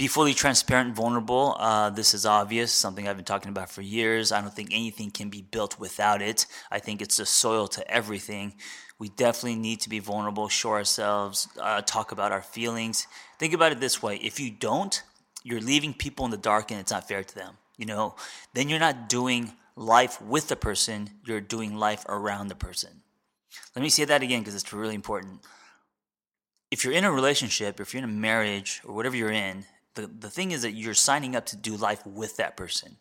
Be 0.00 0.06
fully 0.06 0.32
transparent 0.32 0.86
and 0.86 0.96
vulnerable. 0.96 1.54
Uh, 1.58 1.90
this 1.90 2.14
is 2.14 2.24
obvious, 2.24 2.72
something 2.72 3.06
I've 3.06 3.16
been 3.16 3.24
talking 3.26 3.50
about 3.50 3.68
for 3.68 3.82
years. 3.82 4.32
I 4.32 4.40
don't 4.40 4.50
think 4.50 4.70
anything 4.72 5.10
can 5.10 5.28
be 5.28 5.42
built 5.42 5.78
without 5.78 6.22
it. 6.22 6.46
I 6.70 6.78
think 6.78 7.02
it's 7.02 7.18
the 7.18 7.26
soil 7.26 7.68
to 7.68 7.86
everything. 7.86 8.54
We 8.98 9.10
definitely 9.10 9.56
need 9.56 9.82
to 9.82 9.90
be 9.90 9.98
vulnerable, 9.98 10.48
show 10.48 10.70
ourselves, 10.70 11.48
uh, 11.60 11.82
talk 11.82 12.12
about 12.12 12.32
our 12.32 12.40
feelings. 12.40 13.06
Think 13.38 13.52
about 13.52 13.72
it 13.72 13.80
this 13.80 14.02
way 14.02 14.16
if 14.16 14.40
you 14.40 14.50
don't, 14.50 15.02
you're 15.42 15.60
leaving 15.60 15.92
people 15.92 16.24
in 16.24 16.30
the 16.30 16.38
dark 16.38 16.70
and 16.70 16.80
it's 16.80 16.92
not 16.92 17.06
fair 17.06 17.22
to 17.22 17.34
them. 17.34 17.58
You 17.76 17.84
know, 17.84 18.14
then 18.54 18.70
you're 18.70 18.78
not 18.78 19.10
doing 19.10 19.52
life 19.76 20.18
with 20.22 20.48
the 20.48 20.56
person, 20.56 21.10
you're 21.26 21.42
doing 21.42 21.76
life 21.76 22.06
around 22.08 22.48
the 22.48 22.54
person. 22.54 23.02
Let 23.76 23.82
me 23.82 23.90
say 23.90 24.06
that 24.06 24.22
again 24.22 24.40
because 24.40 24.54
it's 24.54 24.72
really 24.72 24.94
important. 24.94 25.40
If 26.70 26.84
you're 26.84 26.94
in 26.94 27.04
a 27.04 27.12
relationship, 27.12 27.80
if 27.80 27.92
you're 27.92 28.02
in 28.02 28.08
a 28.08 28.12
marriage 28.12 28.80
or 28.86 28.94
whatever 28.94 29.14
you're 29.14 29.30
in, 29.30 29.66
the, 29.94 30.06
the 30.06 30.30
thing 30.30 30.52
is 30.52 30.62
that 30.62 30.72
you're 30.72 30.94
signing 30.94 31.34
up 31.34 31.46
to 31.46 31.56
do 31.56 31.76
life 31.76 32.06
with 32.06 32.36
that 32.36 32.56
person. 32.56 32.96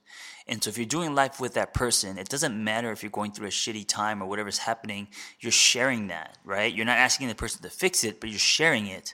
And 0.48 0.64
so 0.64 0.70
if 0.70 0.78
you're 0.78 0.86
doing 0.88 1.14
life 1.14 1.40
with 1.40 1.54
that 1.54 1.74
person, 1.74 2.18
it 2.18 2.30
doesn't 2.30 2.62
matter 2.62 2.92
if 2.92 3.04
you're 3.04 3.12
going 3.12 3.32
through 3.32 3.48
a 3.48 3.52
shitty 3.52 3.88
time 3.88 4.22
or 4.22 4.26
whatever's 4.26 4.60
happening, 4.60 5.08
you're 5.40 5.52
sharing 5.52 6.08
that, 6.08 6.38
right? 6.44 6.74
You're 6.74 6.86
not 6.86 6.98
asking 6.98 7.28
the 7.28 7.36
person 7.36 7.62
to 7.62 7.70
fix 7.70 8.04
it, 8.04 8.20
but 8.20 8.30
you're 8.30 8.40
sharing 8.40 8.88
it. 8.88 9.14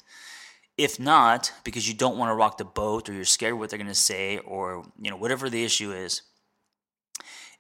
If 0.78 1.00
not, 1.00 1.52
because 1.64 1.88
you 1.88 1.94
don't 1.94 2.18
want 2.18 2.30
to 2.30 2.36
rock 2.36 2.58
the 2.58 2.66
boat 2.66 3.10
or 3.10 3.14
you're 3.14 3.26
scared 3.26 3.56
what 3.56 3.70
they're 3.70 3.80
going 3.80 3.88
to 3.88 3.96
say 3.96 4.38
or, 4.40 4.86
you 5.00 5.10
know, 5.10 5.18
whatever 5.18 5.50
the 5.50 5.64
issue 5.64 5.92
is, 5.92 6.22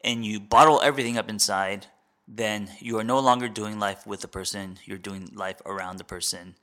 and 0.04 0.26
you 0.26 0.40
bottle 0.40 0.82
everything 0.82 1.18
up 1.18 1.30
inside, 1.30 1.88
then 2.28 2.70
you 2.80 2.98
are 2.98 3.04
no 3.04 3.20
longer 3.20 3.48
doing 3.48 3.80
life 3.80 4.06
with 4.06 4.22
the 4.22 4.28
person, 4.28 4.78
you're 4.86 4.98
doing 4.98 5.30
life 5.34 5.62
around 5.66 5.98
the 5.98 6.04
person 6.04 6.56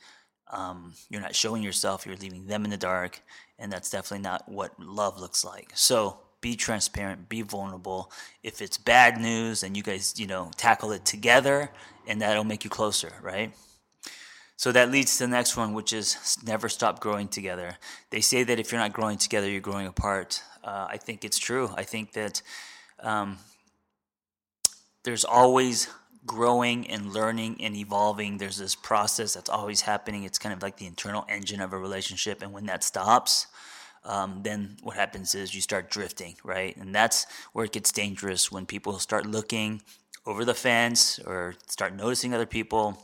um, 0.50 0.94
you're 1.08 1.20
not 1.20 1.34
showing 1.34 1.62
yourself, 1.62 2.06
you're 2.06 2.16
leaving 2.16 2.46
them 2.46 2.64
in 2.64 2.70
the 2.70 2.76
dark, 2.76 3.22
and 3.58 3.72
that's 3.72 3.90
definitely 3.90 4.22
not 4.22 4.48
what 4.48 4.78
love 4.78 5.18
looks 5.20 5.44
like. 5.44 5.70
So 5.74 6.18
be 6.40 6.56
transparent, 6.56 7.28
be 7.28 7.42
vulnerable. 7.42 8.12
If 8.42 8.60
it's 8.60 8.76
bad 8.76 9.18
news, 9.20 9.60
then 9.60 9.74
you 9.74 9.82
guys, 9.82 10.14
you 10.18 10.26
know, 10.26 10.50
tackle 10.56 10.92
it 10.92 11.04
together, 11.04 11.70
and 12.06 12.20
that'll 12.20 12.44
make 12.44 12.64
you 12.64 12.70
closer, 12.70 13.12
right? 13.22 13.54
So 14.56 14.70
that 14.72 14.90
leads 14.90 15.16
to 15.16 15.24
the 15.24 15.28
next 15.28 15.56
one, 15.56 15.72
which 15.72 15.92
is 15.92 16.38
never 16.44 16.68
stop 16.68 17.00
growing 17.00 17.28
together. 17.28 17.78
They 18.10 18.20
say 18.20 18.44
that 18.44 18.60
if 18.60 18.70
you're 18.70 18.80
not 18.80 18.92
growing 18.92 19.18
together, 19.18 19.48
you're 19.48 19.60
growing 19.60 19.86
apart. 19.86 20.42
Uh, 20.62 20.86
I 20.88 20.98
think 20.98 21.24
it's 21.24 21.38
true. 21.38 21.70
I 21.76 21.82
think 21.82 22.12
that 22.12 22.42
um, 23.00 23.38
there's 25.04 25.24
always 25.24 25.88
growing 26.26 26.88
and 26.88 27.12
learning 27.12 27.56
and 27.60 27.76
evolving. 27.76 28.38
There's 28.38 28.58
this 28.58 28.74
process 28.74 29.34
that's 29.34 29.50
always 29.50 29.80
happening. 29.80 30.24
It's 30.24 30.38
kind 30.38 30.52
of 30.52 30.62
like 30.62 30.76
the 30.76 30.86
internal 30.86 31.24
engine 31.28 31.60
of 31.60 31.72
a 31.72 31.78
relationship. 31.78 32.42
And 32.42 32.52
when 32.52 32.66
that 32.66 32.84
stops, 32.84 33.46
um, 34.04 34.40
then 34.42 34.76
what 34.82 34.96
happens 34.96 35.34
is 35.34 35.54
you 35.54 35.60
start 35.60 35.90
drifting, 35.90 36.36
right? 36.44 36.76
And 36.76 36.94
that's 36.94 37.26
where 37.52 37.64
it 37.64 37.72
gets 37.72 37.92
dangerous 37.92 38.50
when 38.50 38.66
people 38.66 38.98
start 38.98 39.26
looking 39.26 39.82
over 40.26 40.44
the 40.44 40.54
fence 40.54 41.18
or 41.20 41.54
start 41.66 41.94
noticing 41.94 42.34
other 42.34 42.46
people. 42.46 42.98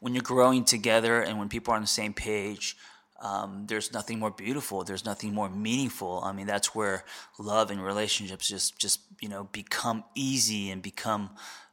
When 0.00 0.14
you're 0.14 0.22
growing 0.22 0.64
together 0.64 1.20
and 1.20 1.38
when 1.38 1.48
people 1.48 1.72
are 1.72 1.76
on 1.76 1.82
the 1.82 1.88
same 1.88 2.12
page, 2.12 2.76
um, 3.22 3.66
there's 3.68 3.92
nothing 3.92 4.18
more 4.18 4.32
beautiful. 4.32 4.82
There's 4.82 5.04
nothing 5.04 5.32
more 5.32 5.48
meaningful. 5.48 6.20
I 6.24 6.32
mean, 6.32 6.46
that's 6.46 6.74
where 6.74 7.04
love 7.38 7.70
and 7.70 7.82
relationships 7.82 8.48
just, 8.48 8.78
just 8.78 9.00
you 9.20 9.28
know, 9.28 9.44
become 9.52 10.02
easy 10.16 10.70
and 10.70 10.82
become 10.82 11.30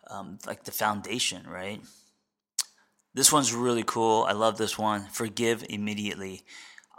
um, 0.09 0.39
like 0.45 0.63
the 0.63 0.71
foundation, 0.71 1.45
right? 1.47 1.81
This 3.13 3.31
one's 3.31 3.53
really 3.53 3.83
cool. 3.83 4.25
I 4.27 4.33
love 4.33 4.57
this 4.57 4.77
one. 4.77 5.07
Forgive 5.11 5.65
immediately. 5.69 6.43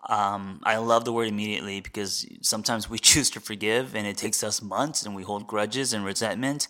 Um, 0.09 0.61
I 0.65 0.79
love 0.79 1.05
the 1.05 1.13
word 1.13 1.29
immediately 1.29 1.81
because 1.81 2.27
sometimes 2.43 2.89
we 2.89 2.99
choose 3.11 3.31
to 3.31 3.41
forgive 3.41 3.95
and 3.95 4.07
it 4.07 4.17
takes 4.17 4.43
us 4.43 4.63
months 4.63 5.05
and 5.05 5.15
we 5.15 5.23
hold 5.23 5.47
grudges 5.47 5.93
and 5.93 6.05
resentment. 6.05 6.69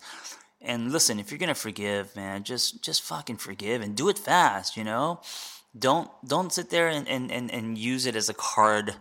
And 0.61 0.91
listen, 0.91 1.19
if 1.19 1.31
you're 1.31 1.39
gonna 1.39 1.55
forgive, 1.55 2.15
man, 2.15 2.43
just 2.43 2.83
just 2.83 3.01
fucking 3.01 3.37
forgive 3.37 3.81
and 3.81 3.95
do 3.95 4.09
it 4.09 4.19
fast, 4.19 4.77
you 4.77 4.83
know? 4.83 5.21
Don't 5.77 6.11
don't 6.27 6.53
sit 6.53 6.69
there 6.69 6.87
and, 6.87 7.07
and, 7.07 7.31
and, 7.31 7.49
and 7.51 7.77
use 7.77 8.05
it 8.05 8.15
as 8.15 8.29
a 8.29 8.33
card 8.33 8.95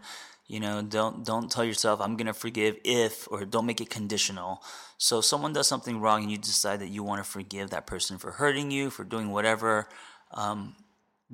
you 0.51 0.59
know, 0.59 0.83
don't 0.83 1.25
don't 1.25 1.49
tell 1.49 1.65
yourself 1.65 2.01
I'm 2.01 2.17
gonna 2.17 2.35
forgive 2.35 2.77
if, 2.83 3.31
or 3.31 3.45
don't 3.45 3.67
make 3.67 3.81
it 3.81 3.89
conditional. 3.89 4.61
So 4.99 5.21
someone 5.21 5.53
does 5.53 5.69
something 5.69 6.01
wrong 6.01 6.23
and 6.23 6.31
you 6.31 6.39
decide 6.39 6.81
that 6.81 6.89
you 6.89 7.05
want 7.05 7.25
to 7.25 7.31
forgive 7.31 7.71
that 7.71 7.87
person 7.87 8.19
for 8.19 8.33
hurting 8.33 8.73
you, 8.73 8.91
for 8.91 9.05
doing 9.05 9.31
whatever. 9.31 9.89
Um, 10.33 10.75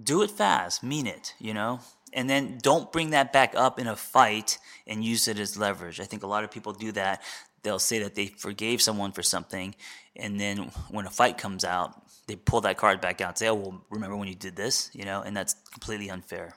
do 0.00 0.22
it 0.22 0.30
fast, 0.30 0.82
mean 0.82 1.06
it, 1.06 1.32
you 1.38 1.54
know, 1.54 1.80
and 2.12 2.28
then 2.28 2.58
don't 2.60 2.92
bring 2.92 3.10
that 3.10 3.32
back 3.32 3.54
up 3.56 3.80
in 3.80 3.86
a 3.86 3.96
fight 3.96 4.58
and 4.86 5.02
use 5.02 5.28
it 5.28 5.38
as 5.38 5.56
leverage. 5.56 5.98
I 5.98 6.04
think 6.04 6.22
a 6.22 6.26
lot 6.26 6.44
of 6.44 6.50
people 6.50 6.74
do 6.74 6.92
that. 6.92 7.22
They'll 7.62 7.78
say 7.78 7.98
that 8.00 8.14
they 8.14 8.26
forgave 8.26 8.82
someone 8.82 9.12
for 9.12 9.22
something, 9.22 9.74
and 10.14 10.38
then 10.38 10.70
when 10.90 11.06
a 11.06 11.10
fight 11.10 11.38
comes 11.38 11.64
out, 11.64 12.02
they 12.26 12.36
pull 12.36 12.60
that 12.60 12.76
card 12.76 13.00
back 13.00 13.22
out 13.22 13.30
and 13.30 13.38
say, 13.38 13.48
"Oh, 13.48 13.54
well, 13.54 13.84
remember 13.88 14.16
when 14.16 14.28
you 14.28 14.34
did 14.34 14.56
this?" 14.56 14.90
You 14.92 15.06
know, 15.06 15.22
and 15.22 15.34
that's 15.34 15.54
completely 15.72 16.10
unfair. 16.10 16.54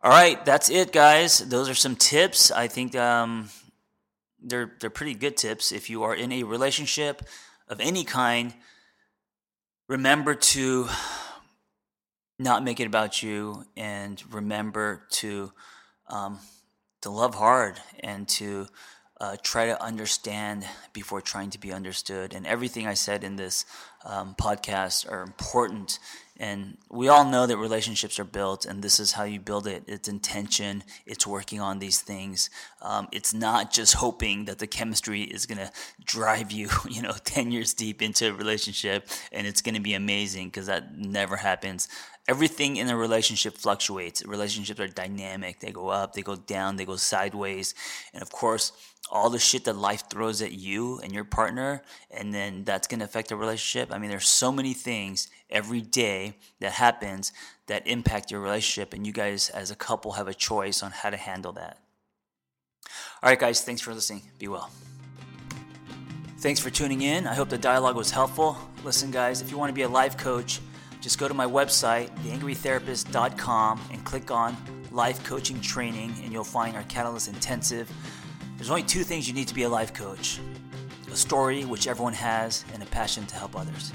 All 0.00 0.12
right, 0.12 0.44
that's 0.44 0.70
it, 0.70 0.92
guys. 0.92 1.38
Those 1.38 1.68
are 1.68 1.74
some 1.74 1.96
tips. 1.96 2.52
I 2.52 2.68
think 2.68 2.94
um, 2.94 3.48
they're 4.40 4.76
they're 4.78 4.90
pretty 4.90 5.14
good 5.14 5.36
tips. 5.36 5.72
If 5.72 5.90
you 5.90 6.04
are 6.04 6.14
in 6.14 6.30
a 6.30 6.44
relationship 6.44 7.22
of 7.66 7.80
any 7.80 8.04
kind, 8.04 8.54
remember 9.88 10.36
to 10.36 10.88
not 12.38 12.62
make 12.62 12.78
it 12.78 12.86
about 12.86 13.24
you, 13.24 13.64
and 13.76 14.22
remember 14.32 15.02
to 15.14 15.52
um, 16.06 16.38
to 17.02 17.10
love 17.10 17.34
hard 17.34 17.80
and 17.98 18.28
to 18.28 18.68
uh, 19.20 19.36
try 19.42 19.66
to 19.66 19.82
understand 19.82 20.64
before 20.92 21.20
trying 21.20 21.50
to 21.50 21.58
be 21.58 21.72
understood. 21.72 22.34
And 22.34 22.46
everything 22.46 22.86
I 22.86 22.94
said 22.94 23.24
in 23.24 23.34
this 23.34 23.64
um, 24.04 24.36
podcast 24.40 25.10
are 25.10 25.22
important. 25.22 25.98
And 26.38 26.78
we 26.88 27.08
all 27.08 27.24
know 27.24 27.46
that 27.46 27.56
relationships 27.56 28.18
are 28.20 28.24
built, 28.24 28.64
and 28.64 28.82
this 28.82 29.00
is 29.00 29.12
how 29.12 29.24
you 29.24 29.40
build 29.40 29.66
it. 29.66 29.82
It's 29.88 30.08
intention. 30.08 30.84
It's 31.04 31.26
working 31.26 31.60
on 31.60 31.80
these 31.80 32.00
things. 32.00 32.48
Um, 32.80 33.08
it's 33.10 33.34
not 33.34 33.72
just 33.72 33.94
hoping 33.94 34.44
that 34.44 34.58
the 34.58 34.68
chemistry 34.68 35.22
is 35.22 35.46
gonna 35.46 35.72
drive 36.04 36.52
you, 36.52 36.68
you 36.88 37.02
know, 37.02 37.14
ten 37.24 37.50
years 37.50 37.74
deep 37.74 38.02
into 38.02 38.28
a 38.28 38.32
relationship, 38.32 39.08
and 39.32 39.46
it's 39.46 39.62
gonna 39.62 39.80
be 39.80 39.94
amazing 39.94 40.48
because 40.48 40.66
that 40.66 40.96
never 40.96 41.36
happens 41.36 41.88
everything 42.28 42.76
in 42.76 42.88
a 42.90 42.96
relationship 42.96 43.56
fluctuates. 43.56 44.24
Relationships 44.24 44.78
are 44.78 44.86
dynamic. 44.86 45.60
They 45.60 45.72
go 45.72 45.88
up, 45.88 46.12
they 46.12 46.22
go 46.22 46.36
down, 46.36 46.76
they 46.76 46.84
go 46.84 46.96
sideways. 46.96 47.74
And 48.12 48.22
of 48.22 48.30
course, 48.30 48.72
all 49.10 49.30
the 49.30 49.38
shit 49.38 49.64
that 49.64 49.76
life 49.76 50.04
throws 50.10 50.42
at 50.42 50.52
you 50.52 51.00
and 51.02 51.12
your 51.12 51.24
partner, 51.24 51.82
and 52.10 52.32
then 52.34 52.64
that's 52.64 52.86
going 52.86 53.00
to 53.00 53.06
affect 53.06 53.30
the 53.30 53.36
relationship. 53.36 53.90
I 53.90 53.98
mean, 53.98 54.10
there's 54.10 54.28
so 54.28 54.52
many 54.52 54.74
things 54.74 55.28
every 55.48 55.80
day 55.80 56.34
that 56.60 56.72
happens 56.72 57.32
that 57.66 57.86
impact 57.86 58.30
your 58.30 58.40
relationship, 58.40 58.92
and 58.92 59.06
you 59.06 59.12
guys 59.12 59.48
as 59.48 59.70
a 59.70 59.76
couple 59.76 60.12
have 60.12 60.28
a 60.28 60.34
choice 60.34 60.82
on 60.82 60.90
how 60.90 61.08
to 61.08 61.16
handle 61.16 61.52
that. 61.52 61.78
All 63.22 63.30
right, 63.30 63.38
guys, 63.38 63.62
thanks 63.62 63.80
for 63.80 63.94
listening. 63.94 64.22
Be 64.38 64.48
well. 64.48 64.70
Thanks 66.40 66.60
for 66.60 66.70
tuning 66.70 67.02
in. 67.02 67.26
I 67.26 67.34
hope 67.34 67.48
the 67.48 67.58
dialogue 67.58 67.96
was 67.96 68.10
helpful. 68.10 68.56
Listen, 68.84 69.10
guys, 69.10 69.40
if 69.40 69.50
you 69.50 69.58
want 69.58 69.70
to 69.70 69.74
be 69.74 69.82
a 69.82 69.88
life 69.88 70.16
coach, 70.16 70.60
just 71.00 71.18
go 71.18 71.28
to 71.28 71.34
my 71.34 71.46
website, 71.46 72.08
theangrytherapist.com, 72.18 73.80
and 73.92 74.04
click 74.04 74.30
on 74.30 74.56
Life 74.90 75.24
Coaching 75.24 75.60
Training, 75.60 76.14
and 76.22 76.32
you'll 76.32 76.44
find 76.44 76.76
our 76.76 76.82
Catalyst 76.84 77.28
Intensive. 77.28 77.90
There's 78.56 78.70
only 78.70 78.82
two 78.82 79.04
things 79.04 79.28
you 79.28 79.34
need 79.34 79.48
to 79.48 79.54
be 79.54 79.62
a 79.62 79.68
life 79.68 79.94
coach 79.94 80.40
a 81.10 81.16
story, 81.16 81.64
which 81.64 81.86
everyone 81.86 82.12
has, 82.12 82.64
and 82.74 82.82
a 82.82 82.86
passion 82.86 83.24
to 83.26 83.34
help 83.34 83.56
others. 83.56 83.92